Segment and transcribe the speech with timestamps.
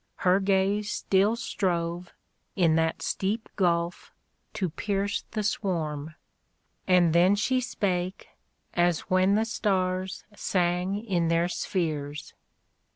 [0.25, 2.11] Her gaze still strove.
[2.55, 4.11] In that steep gulph,
[4.53, 6.15] to pierce The swarm:
[6.87, 8.29] and then she spake,
[8.73, 12.33] as when The stars sang in their spheres.